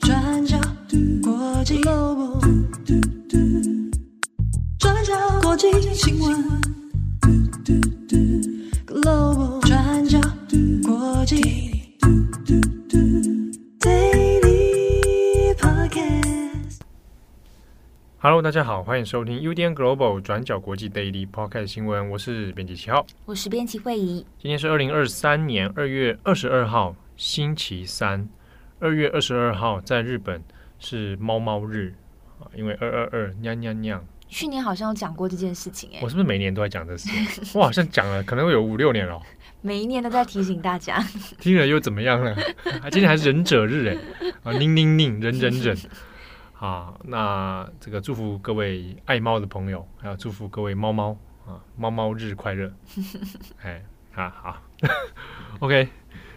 [0.00, 0.56] 转角
[1.20, 2.38] 国际 Global，
[4.78, 6.44] 转角国际新闻
[8.86, 10.20] Global，转角
[10.84, 11.42] 国际
[13.80, 16.78] Daily Podcast。
[18.18, 24.24] Hello，大家好，欢迎收听 UDN Global 转角国际 Daily Podcast 新闻，我是编辑七号，我是编辑慧仪。
[24.38, 28.28] 今天是二零二三年二月二十二号，星期三。
[28.78, 30.42] 二月二十二号在日本
[30.78, 31.94] 是猫猫日
[32.38, 34.04] 啊，因为二二二酿酿酿。
[34.28, 37.08] 去年好像有讲过这件事情哎，我是不是每年都在讲这事？
[37.56, 39.20] 我好像讲了，可能有五六年了。
[39.62, 40.98] 每一年都在提醒大家，
[41.40, 42.36] 听了又怎么样呢？
[42.90, 43.96] 今天还是忍者日哎
[44.44, 45.76] 啊，宁宁宁，忍忍忍
[46.58, 46.94] 啊！
[47.04, 52.72] 那这个祝福各位爱猫的朋友，还有祝福各位猫猫啊，猫猫日快乐！
[53.62, 53.82] 哎，
[54.14, 54.62] 啊好
[55.60, 55.88] ，OK。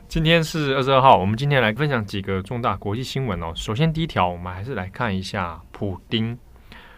[0.10, 3.54] 今天是二十二号，我们今天来分享几个重大国际新闻哦。
[3.56, 6.36] 首先，第一条，我们还是来看一下普丁。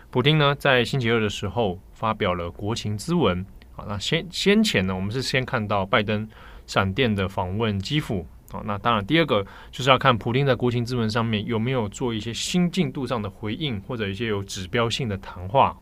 [0.09, 3.45] 普丁呢，在星期二的时候发表了国情咨文。
[3.73, 6.25] 好，那先先前呢，我们是先看到拜登
[6.65, 8.25] 闪电的访问基辅。
[8.49, 15.77] 好，那当然，第二个就是要看普丁在国情咨文上面有没有做一些新进度上的回应，或者一些有指标性的谈话。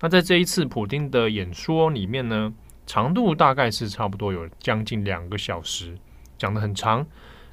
[0.00, 2.54] 那在这一次普丁的演说里面呢，
[2.86, 5.98] 长度大概是差不多有将近两个小时。
[6.36, 7.06] 讲得很长，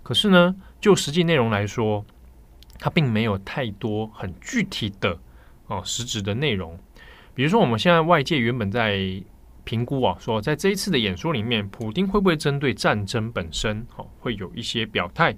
[0.04, 2.06] 可是呢，就实际内容来说，
[2.80, 5.18] 它并没有太多很具体的
[5.68, 6.78] 哦实质的内容。
[7.34, 9.00] 比如说，我们现在外界原本在
[9.64, 15.32] 评估啊，说在这一次的演说里面，普丁会不会针对战争本身哦会有一些表态？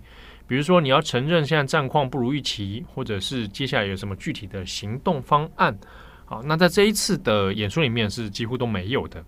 [0.48, 5.78] 比如说，你要承认现在战况不如预期，或者是接下来有什么具体的行动方案？
[6.26, 9.24] 好，那在这一次的演说里面是几乎都没有的。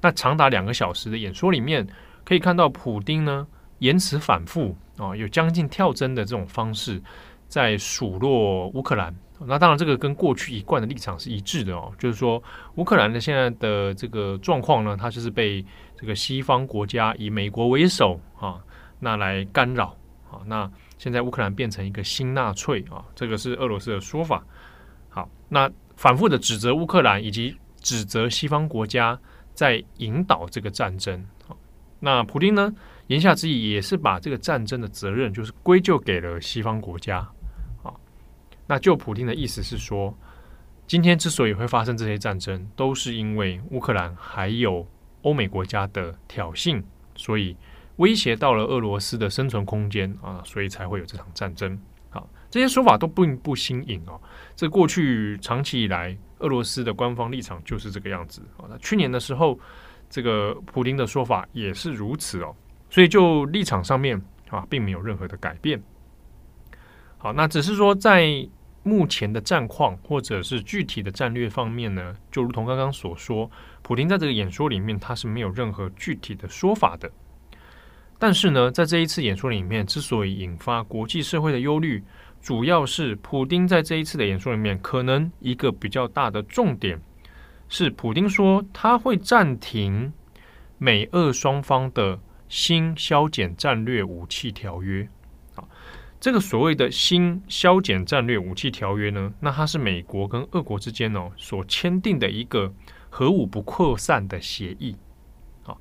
[0.00, 1.86] 那长达两个小时的演说里面。
[2.26, 3.46] 可以看到，普丁呢
[3.78, 7.00] 言辞反复啊，有将近跳针的这种方式，
[7.46, 9.14] 在数落乌克兰。
[9.38, 12.42] 那当然，这个跟过去一贯的立场是一致的哦，就是说
[12.76, 18.58] 乌克兰的现在的这个状况呢，它就是被这个西方国家以美国为首啊，
[18.98, 19.94] 那来干扰
[20.30, 20.40] 啊。
[20.46, 24.42] 那现在乌克兰变成一个新纳粹啊，这个是俄罗斯的说法。
[25.10, 29.16] 好，那反复的指责乌克兰以及指责西方国家
[29.52, 31.24] 在引导这个战争。
[32.00, 32.74] 那普丁呢？
[33.06, 37.18] 言下之意也是把这个战争的责任，就是归咎给了西方国家。
[37.84, 37.94] 啊，
[38.66, 40.12] 那就普丁的意思是说，
[40.88, 44.84] 今天之所以会发生这些战争，都是因为乌克兰还有
[45.22, 46.82] 欧美国家的挑衅，
[47.14, 47.56] 所以
[47.98, 51.78] 威胁到了俄罗斯的生存空间啊，所以才会有这场战争。
[52.10, 54.20] 好，这些说法都并不新颖哦。
[54.56, 58.42] 这过去长期以来，俄罗斯的官方立场就是这个样子。
[58.56, 59.56] 啊，那去年的时候。
[60.08, 62.54] 这个普丁的说法也是如此哦，
[62.88, 65.82] 所以就立场上面啊，并没有任何的改变。
[67.18, 68.48] 好，那只是说在
[68.82, 73.50] 目前的战况或者是具体的战略方面呢，就如同刚刚所说，
[73.82, 77.10] 普丁在这个演说里面他是没有任何具体的说法的。
[78.18, 82.02] 但是呢，在这一次演说里面，之所以引发国际社会的忧虑，
[82.40, 87.00] 主要是普丁在这一次的演说里面，可能一个比较大的重点。
[87.68, 90.12] 是普丁说他会暂停
[90.78, 92.18] 美俄双方的
[92.48, 95.08] 新削减战略武器条约。
[95.56, 95.64] 啊，
[96.20, 102.72] 这个所谓的新削减战略武器条约呢，那它是美国跟俄国之间哦所签订的一个
[103.10, 104.96] 核武不扩散的协议。
[105.62, 105.80] 好，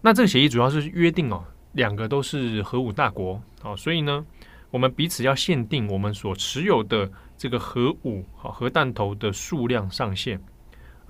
[0.00, 3.40] 那这个协议主要是约定哦，两个都是核武大国。
[3.62, 4.24] 好，所以呢，
[4.70, 10.40] 我们彼此要限定我们所持有的这个核武啊核弹头的数量上限。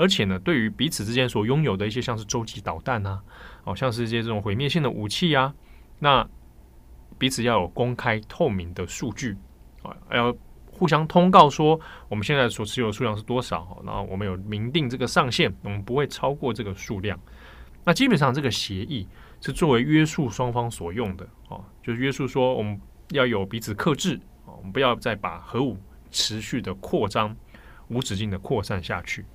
[0.01, 3.21] 而且呢，对于彼此之间所拥有的一些像是洲际导弹啊，
[3.65, 5.55] 哦像是一些这种毁灭性的武器啊，
[5.99, 6.27] 那
[7.19, 9.37] 彼此要有公开透明的数据
[9.83, 10.35] 啊，要
[10.73, 11.79] 互相通告说
[12.09, 17.21] 我们现在所持有的数量是多少，然后我们有明定这个上限，我们不会超过这个数量。
[17.85, 19.07] 那基本上这个协议
[19.43, 22.81] 是作为约束双方所用的啊，就是约束说我们
[23.11, 25.77] 要有彼此克制啊，我们不要再把核武
[26.11, 27.37] 持续的扩张、
[27.89, 29.27] 无止境的扩散下去。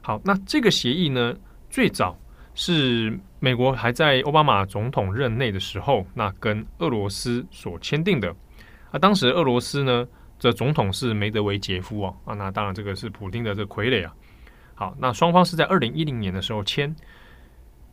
[0.00, 1.36] 好，那这个协议呢，
[1.68, 2.16] 最早
[2.54, 8.34] 是美国还在奥巴马总统任内的时候，那跟俄罗斯所签订的。
[8.90, 10.06] 啊，当时俄罗斯呢，
[10.38, 14.14] 这总统是梅德韦杰夫啊，啊，那当然这个是普丁的这个傀儡啊。
[14.74, 16.94] 好，那双方是在二零一零年的时候签，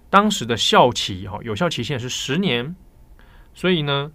[0.09, 2.73] 当时的效期哈，有效期限是十年，
[3.53, 4.09] 所以呢，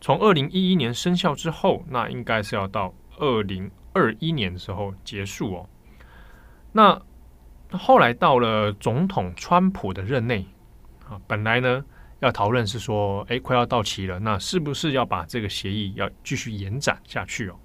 [0.00, 5.68] 从二零一一年生效之后，那应该是要到二零二一年的时候结束哦。
[6.72, 7.00] 那
[7.72, 10.46] 后来到了总统川普的任内
[11.08, 11.84] 啊，本来呢
[12.20, 17.56] 要讨论是说，哎，快要到期了，那是不是要把这个协议要继续延展下去哦？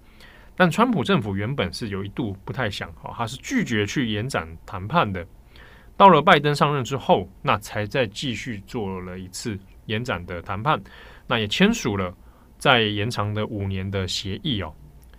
[0.55, 5.25] 但川普政府原本是有一度不太想，哈，他是拒绝去延展谈判的。
[5.95, 10.81] 到了拜登上任之后，那才再继续做了一次延展的谈判，
[11.27, 12.13] 那也签署了
[12.57, 14.73] 再延长的五年的协议哦。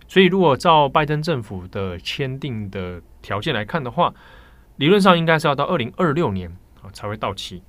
[0.07, 4.13] 所以，如果照拜登政府的签订的条件来看的话，
[4.77, 6.49] 理论上应该是要到二零二六年
[6.81, 7.63] 啊才会到期。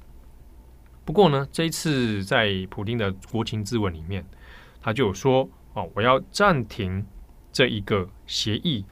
[1.04, 4.26] 不过呢，这一次在普丁的国情咨文里面，
[4.80, 7.06] 他就有说哦，我要暂停
[7.52, 8.84] 这一个协议。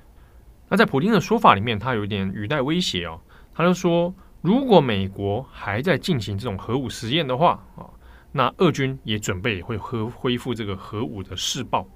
[0.69, 3.21] 那在普丁的说法里面，他有一点语带威胁哦，
[3.53, 7.91] 他就说，如果美国还在进行这种核武实验的话啊，
[8.31, 11.87] 那俄军也准备会恢恢复这个核武的试爆。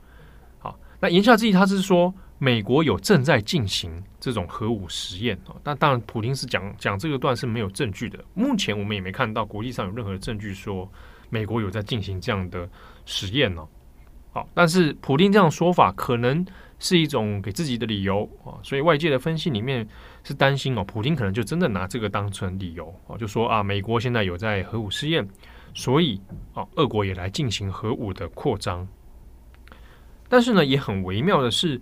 [0.58, 5.54] 好那言下之意，他是说美国有正在进行这种核武实验啊。
[5.62, 8.18] 但当然，普丁是讲讲这个段是没有证据的。
[8.34, 10.90] 目前我们也没看到国际上有任何的证据说
[11.30, 12.68] 美国有在进行这样的
[13.04, 13.68] 实验哦。
[14.30, 16.44] 好，但是普丁这样说法可能
[16.78, 18.60] 是一种给自己的理由啊。
[18.62, 19.88] 所以外界的分析里面
[20.22, 25.26] 是担心哦，普丁可能就真的拿这个当成理由啊，就说啊，美国现在有在核武试验，
[25.74, 26.20] 所以
[26.52, 28.86] 啊，俄国也来进行核武的扩张。
[30.28, 31.80] 但是呢，也很微妙的是，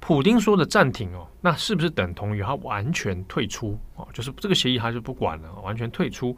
[0.00, 4.08] 普丁说的暂停哦，那是不是等同于他完全退出哦？
[4.14, 6.34] 就是这个协议他就不管了，完全退出。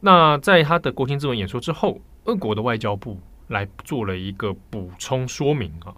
[0.00, 5.92] 那在他的国情咨文演说之后，俄国的外交部来做了一个补充说明啊。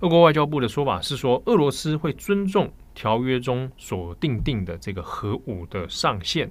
[0.00, 6.50] 俄国外交部的说法是说，俄罗斯会尊重条约中所定定的这个核武的上限。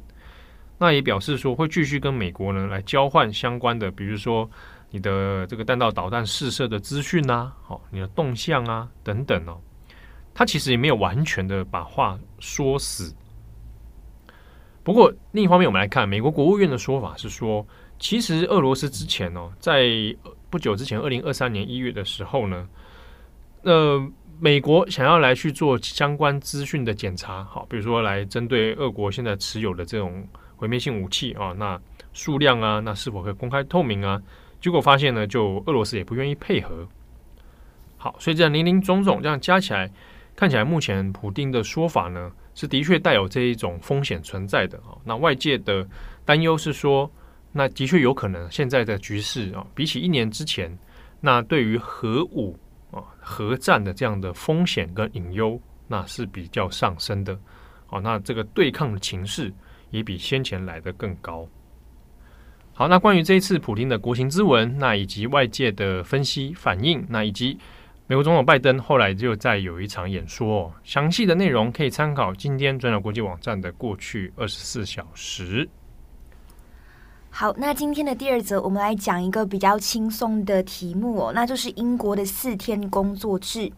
[0.78, 4.50] 那也表示说，会继续跟美国呢来交换相关的，比如说。
[4.96, 9.60] 你的这个弹道导弹试射的资讯啊，好，你的动向啊等等哦，
[10.34, 13.14] 他其实也没有完全的把话说死。
[14.84, 17.68] 不过另一方面，我们来看美国国务院的说法是说，
[18.00, 19.84] 其实俄罗斯之前哦，在
[20.50, 22.66] 不久之前，二零二三年一月的时候呢，
[23.64, 24.02] 呃，
[24.40, 30.26] 美国想要来去做相关资讯的检查，好，比如说来针对俄国现在持有的这种
[30.56, 31.78] 毁灭性武器啊，那
[32.14, 34.22] 数量啊，那是否可以公开透明啊？
[34.66, 36.88] 结果发现呢，就俄罗斯也不愿意配合。
[37.98, 39.88] 好，所以这样林林总总这样加起来，
[40.36, 44.98] 看起来目前普丁的说法呢，是的确带有这一种风险存在的啊。
[45.04, 45.88] 那外界的
[46.26, 47.08] 担忧是说，
[47.52, 50.76] 那的确有可能现在的局势啊，比起一年之前，
[51.22, 52.58] 那对于核武
[52.90, 57.40] 啊、核战的这样的风险跟隐忧，那是比较上升的。
[57.86, 59.54] 好，那这个对抗的情势
[59.92, 61.48] 也比先前来得更高。
[62.78, 67.58] 好，那关于这一次普丁的国情之文，那以及外界的分析反应，那以及
[68.06, 75.70] 美国总统拜登后来就再有一场演说，哦，详细的内容可以参考今天转角国际网站的过去二十四小时。
[77.30, 83.72] 好，那今天的第二则，我们来讲一个比较轻松的题目哦，那就是英国的四天工作制。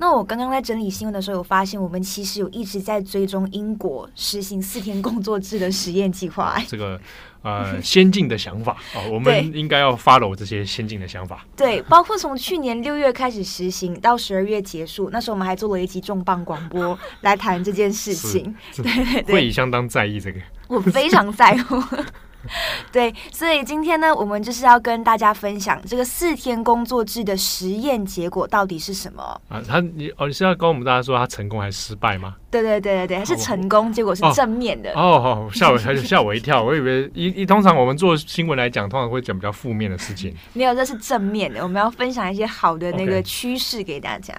[0.00, 6.60] 那我刚刚在整理新闻的时候，有发现我们其实有一直在追踪英国实行四天工作制的实验计划。
[6.66, 6.98] 这个。
[7.42, 11.46] 呃，先进的想法啊、 哦，我们应该要 follow 这些先进的想法。
[11.56, 18.54] 对，包括从去年六月开始实行到十二月结束，那时候我们还做了一集重磅广播来谈这件事情。
[18.76, 20.38] 对对对，会议相当在意这个，
[20.68, 21.82] 我非常在乎。
[22.90, 29.62] 对，所以今天呢，我们就是要跟大家分享这个四天工作制的实验结果到底是什么啊？
[29.66, 32.36] 他你哦，你是要跟我们大家说他成功还是失败吗？
[32.50, 34.90] 对对对对对，还是成功，结果是正面的。
[34.92, 40.34] 哦，好，吓我，吓我一跳，我以为一一通常我们做新闻来讲，通常会讲比较负面的事情。
[40.54, 44.34] 没有，这是正面的，我们要分享一些好的那个趋势给大家。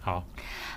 [0.00, 0.22] 好，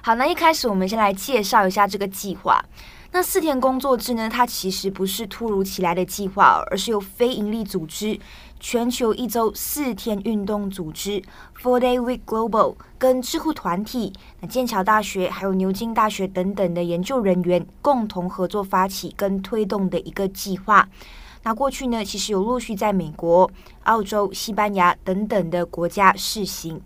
[0.02, 2.64] 好，那一开始我们先来介绍一下这个计划。
[3.12, 4.30] 那四天工作制呢？
[4.30, 8.20] 它其实不是突如其来的计划，而是由非营利组织
[8.60, 11.22] 全球一周四天运动组织
[11.60, 20.88] Four Day Week Global 跟智库团体、那剑桥大学还有牛津大学等等的研究人员共同合作发起跟推动的一个计划。
[21.44, 23.50] 那过去呢，其实有陆续在美国、
[23.84, 26.80] 澳洲、西班牙等等的国家试行。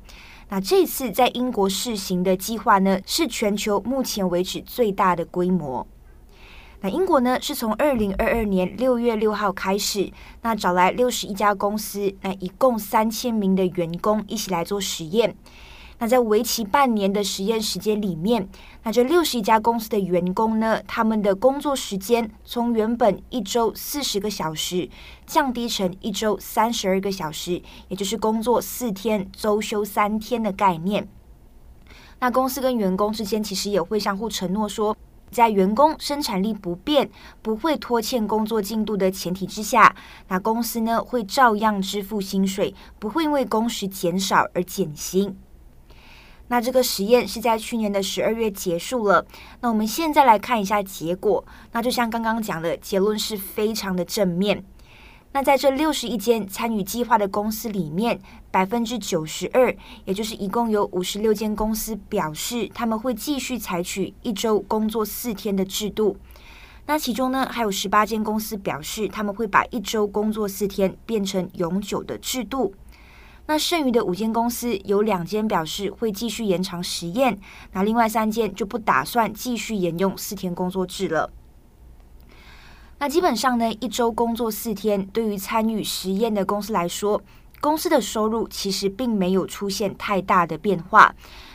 [0.49, 5.85] 那这次在英国试行的计划呢，是全球目前为止最大的规模。
[6.83, 10.11] 那英国呢，是从二零二二年六月六号开始，
[10.41, 15.35] 那找来六十一家公司，那一共三千名的员工一起来做实验。
[15.99, 18.49] 那在为期半年的实验时间里面，
[18.81, 24.89] 那这六十一家公司的员工呢，他们的工作时间从原本一周四十个小时
[25.27, 31.07] 降低成一周三十二个小时，也就是工作四天，周休三天的概念。
[32.19, 34.97] 那公司跟员工之间其实也会相互承诺说。
[35.31, 37.09] 在员工生产力不变、
[37.41, 39.95] 不会拖欠工作进度的前提之下，
[40.27, 45.35] 那公司呢会照样支付薪水，不会因为工时减少而减薪。
[46.49, 49.25] 那这个实验是在去年的十二月结束了。
[49.61, 51.43] 那我们现在来看一下结果。
[51.71, 54.61] 那就像刚刚讲的，结论是非常的正面。
[55.33, 58.19] 那在这六十一间参与计划的公司里面，
[58.51, 59.73] 百分之九十二，
[60.03, 66.17] 也就是一共有五十六间公司表示他们会继续采取一周工作四天的制度。
[66.85, 72.73] 那其中呢，还有十八间公司表示他们会把一周工作四天变成永久的制度。
[73.45, 77.39] 那剩余的五间公司有两间表示会继续延长实验，
[77.71, 81.31] 那另外三间就不打算继续沿用四天工作制了。
[83.01, 87.19] 那基本上呢，一周工作四天，对于参与实验的公司来说，
[87.59, 91.11] 公司的收入其实并没有出现太大的变化。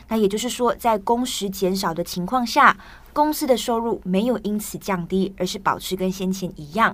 [0.09, 2.75] 那也就是说，在工时减少的情况下，
[3.13, 6.93] 公司的收入没有因此降低，而是保持跟先前一样。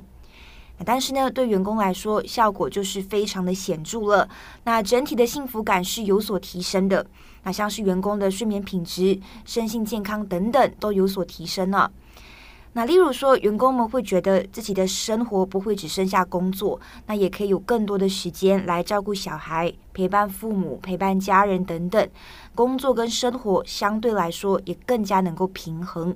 [0.86, 4.30] 但是呢，对员工来说，效果就是非常的显著了。
[4.66, 7.04] 那整体的幸福感是有所提升的。
[7.42, 11.92] 那像是员工的睡眠品质、身心健康等等都有所提升了。
[12.76, 22.10] 那例如说，员工们会觉得自己的生活不会只剩下工作，那也可以有更多的时间来照顾小孩、陪伴父母、陪伴家人等等，
[22.56, 26.16] 工作跟生活相对来说也更加能够平衡。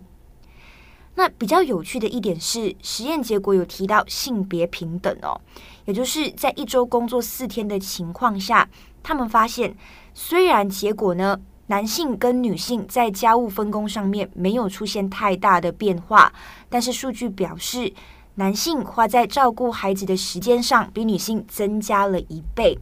[1.14, 5.40] 那比较有趣的一点是，实验结果有提到性别平等哦，
[5.86, 8.68] 也就是在一周工作四天的情况下，
[9.04, 9.78] 他们发现
[10.16, 11.40] 虽然结果呢。
[11.68, 16.32] 男性跟女性在家务分工上面没有出现太大的变化，
[16.70, 17.94] 但是数据表示，
[18.36, 22.80] 男性花在照顾孩子的时间上比女性增加了一倍。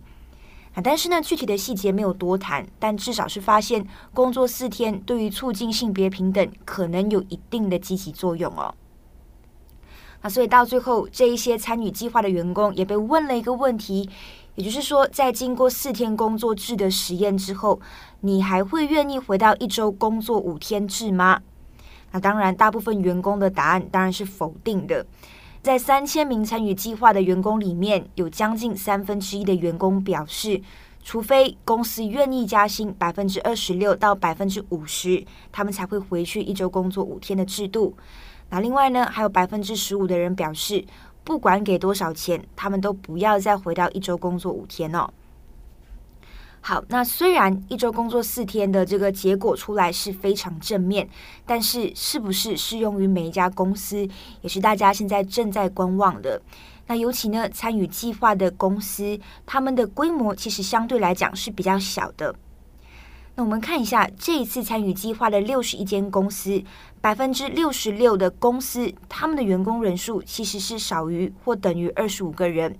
[0.75, 8.75] 啊，但是呢，具体的细节没有多谈，但至少是发现工作四天对于促进性别平等可能有一定的积极作用哦。
[10.25, 14.09] 那所以到最后，这一些参与计划的员工也被问了一个问题。
[14.55, 17.79] 也就是说，在经过四天工作制的实验之后，
[18.21, 21.39] 你还会愿意回到一周工作五天制吗？
[22.11, 25.05] 那当然，大部分员工的答案当然是否定的。
[25.61, 30.59] 在三千名参与计划的员工里面，有将近三分之一的员工表示，
[31.03, 37.95] 除非公司愿意加薪百分之二十六到百分之五十，他们才会回去一周工作五天的制度。
[38.49, 40.85] 那另外呢，还有百分之十五的人表示，
[41.23, 45.09] 不管给多少钱，他们都不要再回到一周工作五天哦。
[46.61, 51.07] 好，那虽然一周工作四天的这个结果出来是非常正面，
[51.45, 54.07] 但是是不是适用于每一家公司，
[54.41, 56.41] 也是大家现在正在观望的。
[56.87, 62.33] 那尤其呢，参与计划的公司，他们的规模其实相对来讲是比较小的。
[63.37, 66.63] 那我们看一下这一次参与计划的六十一间公司，
[67.01, 72.77] 百分之六十六的公司，他们的员工人数其实是少于或等于二十五个人。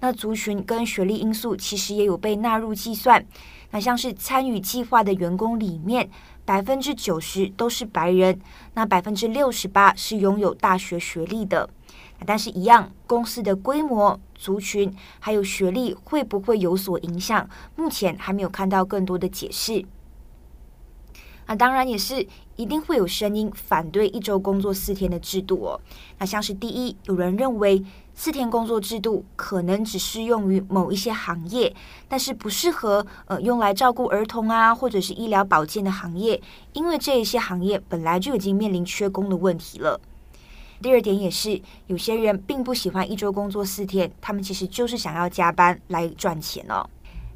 [0.00, 3.24] 那族群跟学历因素其实也有被纳入计算。
[3.70, 6.10] 那像是参与计划的员工里面，
[6.44, 8.38] 百分之九十都是白人，
[8.74, 11.70] 那百分之六十八是拥有大学学历的。
[12.26, 17.48] 但是，一样，公司的规模、族群还有学历会不会有所影响？
[17.76, 19.84] 目前还没有看到更多的解释。
[21.48, 22.26] 那当然也是
[22.56, 25.80] 一定会有声音反对一周工作四天的制度哦。
[26.18, 27.84] 那像是第一，有人认为
[28.14, 31.72] 四天工作制度可能只适用于某一些行业，
[32.08, 40.00] 但是不适合呃用来照顾儿童啊或者是医疗保健的行业，因为这一些行业本来就已经面临缺工的问题了。
[40.82, 46.88] 第二点也是，有些人并不喜欢一周工作四天，他们其实就是想要加班来赚钱哦。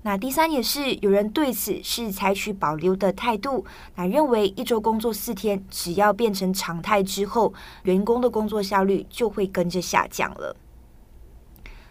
[0.02, 3.64] 那第三也是，有人对此是采取保留的态度，
[3.96, 10.56] 那认为一周工作四天，只要变成常态之后，员工的工作效率就会跟着下降了。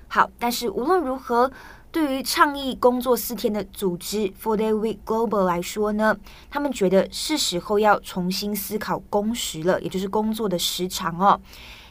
[0.08, 1.52] 好，但是无论如何。
[1.92, 6.16] 对于倡议工作四天的组织 Four Day Week Global 来说呢，
[6.48, 11.42] 他们觉得是时候要重新思考工时了，也就是工作的时长哦。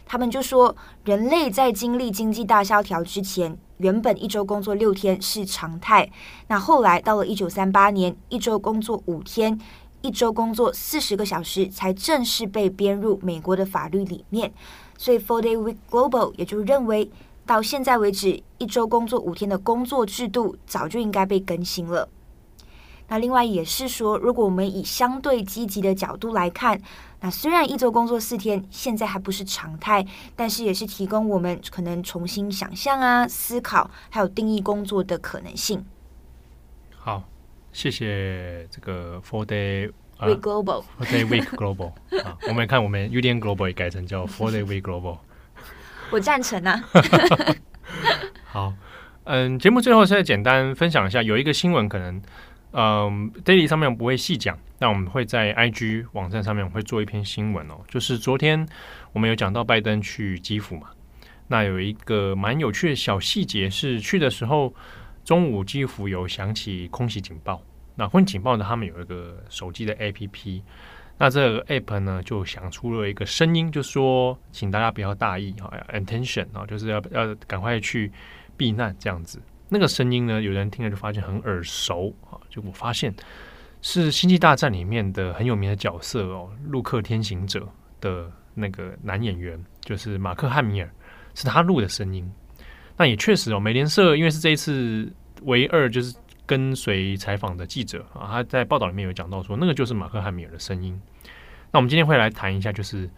[0.06, 0.74] 他们就说，
[1.04, 6.08] 人类在经历经济大萧条之前，原本一周工作六天是常态。
[6.46, 9.60] 那后来到了一九三八年，一周工作五天，
[10.02, 14.52] 一周工作四十个小时才正式被编入美国的法律里面。
[14.96, 17.10] 所以 Four Day Week Global 也就认为。
[17.48, 22.06] 到现在为止，一周工作五天的工作制度早就应该被更新了。
[23.08, 26.78] 那另外也是说，如果我们以相对积极的角度来看，
[27.20, 35.82] 那虽然一周工作四天现在还不是常态，但是也是提供我们可能重新想象啊、思考，还有定义工作的可能性。
[36.98, 37.24] 好，
[37.72, 45.16] 谢谢这个 Four Day Week Global，对 Week Global 啊，我们看我们 UDN Global 也改成叫 Four Day Week Global，
[46.10, 46.82] 我赞成啊。
[48.44, 48.72] 好，
[49.24, 52.22] 嗯，节目最后再简单分享一下，有一个新闻可能，
[52.72, 58.66] 嗯，Daily 上面不会细讲，但我们会在 IG 网站上面我会做一篇新闻哦，就是昨天
[59.12, 60.88] 我们有讲到拜登去基辅嘛，
[61.48, 64.74] 那有一个蛮有趣的小细节是去的时候
[65.24, 67.62] 中午基辅有响起空袭警报。
[67.96, 68.64] 那空袭警报呢？
[68.66, 70.62] 他们有一个手机的 APP，
[71.20, 78.12] 那这个 App 呢就想出了一个声音，就说请大家不要大意啊，Attention 啊，就是要要赶快去
[78.56, 79.40] 避难这样子。
[79.68, 83.12] 那个声音呢，有人听了就发现很耳熟啊，就我发现
[83.82, 87.60] 是《星际大战》里面的很有名的角色哦，《陆克天行者》
[88.00, 90.88] 的那个男演员，就是马克汉米尔，
[91.34, 92.32] 是他录的声音。
[92.96, 96.14] 那也确实哦，美联社因为是这一次唯二就是。
[96.48, 100.98] 跟随采访的记者啊，他在报道里面有讲到说，那个就是马克汉米尔的声音。
[101.70, 103.08] 那我们今天会来谈一下，就是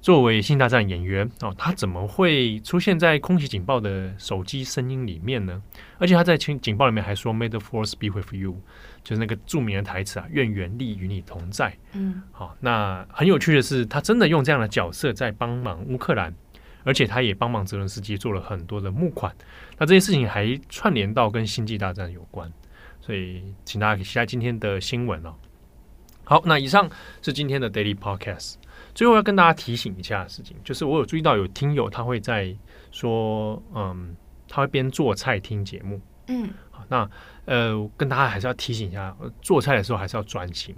[0.00, 5.60] 作为《星大战》演员哦，他怎么会出现在空袭警报的手机声音里面呢？
[5.98, 8.56] 而且他在警警报里面还说 “May the Force be with you”，
[9.02, 11.76] 就是那个著名的台词啊，“愿原力与你同在”。
[11.92, 16.32] 嗯，好，那很有趣的是，他真的用这样的角色在帮忙乌克兰。
[16.82, 19.30] 而且他也帮忙泽伦斯基做了很多的募款，
[19.76, 22.50] 那这些事情还串联到跟星际大战有关，
[23.00, 25.34] 所以请大家期待今天的新闻哦。
[26.24, 26.88] 好，那以上
[27.22, 28.54] 是今天的 Daily Podcast。
[28.94, 32.54] 最后要跟大家提醒一下的事情，就是我有注意到有听友他会在
[32.90, 34.16] 说，嗯，
[34.48, 37.08] 他会边做菜听节目，嗯，好，那
[37.46, 40.74] 呃，跟大家还是要提醒一下，做菜的时候还是要专心，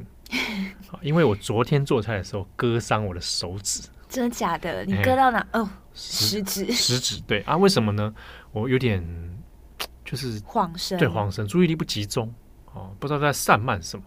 [1.03, 3.89] 因为我昨天做菜的时候割伤我的手指。
[4.09, 4.85] 真的假的？
[4.85, 5.39] 你割到哪？
[5.53, 7.21] 欸、哦，食指，食指。
[7.27, 8.15] 对啊，为什么呢？
[8.53, 9.03] 我有点
[10.13, 12.31] 就是晃神，对，晃神，注意力不集中
[12.75, 14.05] 哦，不知道在散漫什么。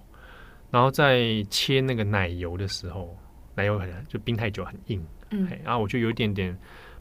[0.69, 3.17] 然后在切那个奶油的时候，
[3.55, 6.55] 奶油很就冰太久很硬，嗯，然后我就有一点点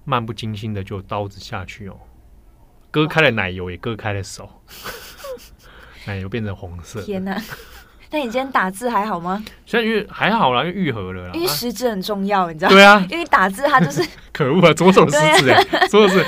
[0.05, 2.01] 漫不经心的就刀子下去哦，
[2.91, 4.49] 割开了奶油，也割开了手，
[6.07, 7.03] 奶油变成红色。
[7.03, 7.39] 天哪！
[8.11, 9.43] 那你今天打字还好吗？
[9.67, 11.31] 现在因为还好啦，因为愈合了啦。
[11.35, 12.75] 因为食指很重要，你知道吗？
[12.77, 14.73] 对啊，因为打字它就是 可恶啊！
[14.73, 16.25] 左手食指哎，啊、左手是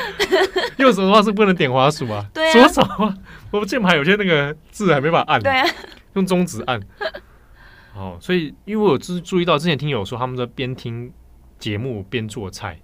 [0.78, 2.24] 右手的话是不能点滑鼠啊。
[2.34, 3.14] 对啊，左手啊，
[3.52, 5.40] 我键盘有些那个字还没法按。
[5.40, 5.66] 对啊，
[6.14, 6.80] 用中指按。
[7.94, 11.12] 哦，所以因为我有注注意到之前听友说他们在边听
[11.58, 12.78] 节目边做菜，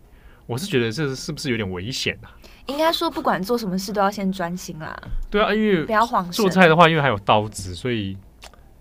[0.47, 2.31] 我是觉得这是不是有点危险啊？
[2.67, 4.97] 应该说不管做什么事都要先专心啦。
[5.29, 6.31] 对啊，因为不要晃。
[6.31, 8.17] 做菜的话，因为还有刀子，所以。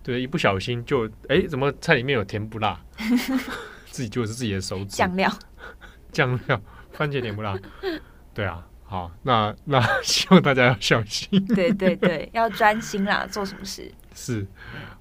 [0.02, 2.80] 对，一不小心就哎，怎么菜里面有甜不辣？
[3.90, 4.96] 自己就是自己的手指。
[4.96, 5.30] 酱料，
[6.10, 6.60] 酱料，
[6.92, 7.56] 番茄甜不辣。
[8.34, 11.44] 对啊，好，那那 希望大家要小心。
[11.46, 13.92] 对对对，要专心啦，做什么事？
[14.14, 14.46] 是，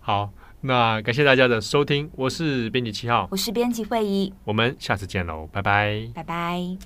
[0.01, 6.77] 好，那感谢大家的收听，我是编辑七号，我是编辑会议，我们下次见喽，拜拜，拜拜。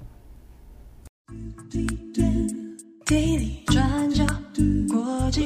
[3.67, 4.25] 转角
[4.87, 5.45] 国际。